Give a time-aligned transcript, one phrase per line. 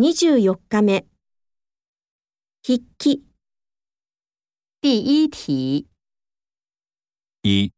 [0.00, 0.48] 24日
[0.80, 1.06] 目。
[2.62, 3.26] 筆記。
[4.80, 5.90] 第一题，
[7.42, 7.70] 一，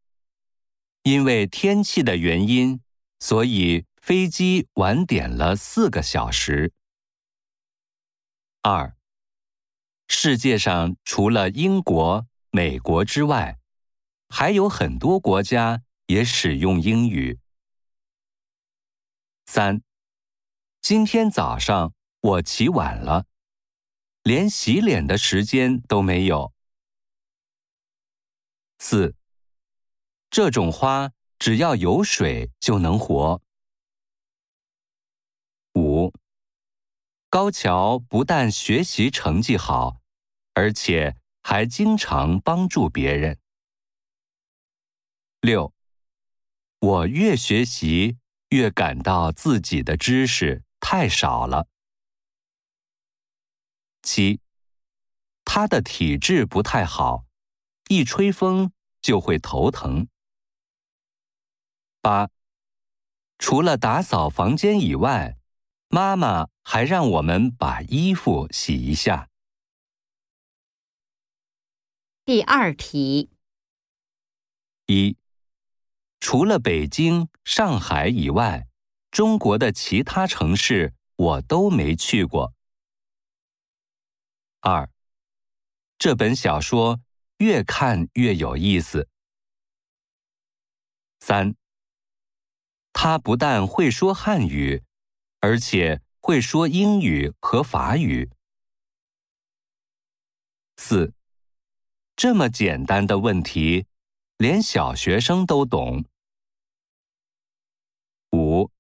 [1.03, 2.81] 因为天气的原因，
[3.19, 6.73] 所以飞机晚点了四个小时。
[8.61, 8.97] 二，
[10.07, 13.59] 世界上除了英国、美国之外，
[14.29, 17.41] 还有很多国家也使用英语。
[19.45, 19.83] 三，
[20.81, 21.93] 今天早上
[22.23, 23.27] 我起晚了，
[24.23, 26.53] 连洗脸的时间都没有。
[28.79, 29.17] 四，
[30.31, 33.43] 这种花只要有水就能活。
[35.75, 36.13] 五，
[37.29, 40.01] 高桥不但学习成绩好，
[40.55, 43.37] 而且还经常帮助别人。
[45.41, 45.75] 六，
[46.79, 48.17] 我越学习
[48.51, 51.67] 越感到自己的知识太少了。
[54.03, 54.41] 七，
[55.45, 57.25] 他的体质不太好，
[57.89, 60.09] 一吹风就会头疼。
[62.01, 62.29] 八，
[63.39, 65.37] 除了打扫房间以外，
[65.89, 69.29] 妈妈还让我们把衣服洗一下。
[72.25, 73.31] 第二题，
[74.87, 75.17] 一，
[76.19, 78.67] 除了北京、上海以外，
[79.11, 82.55] 中国的其他城市我都没去过。
[84.65, 84.89] 二，
[85.99, 87.01] 这本小说
[87.39, 89.09] 越看越有意思。
[91.19, 91.57] 三，
[92.93, 94.85] 他不但会说汉语，
[95.41, 98.31] 而且会说英语和法语。
[100.77, 101.13] 四，
[102.15, 103.87] 这么简单的问题，
[104.37, 106.05] 连小学生都懂。
[108.31, 108.71] 五，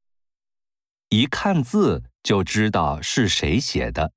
[1.08, 4.12] 一看字就知道是谁写的。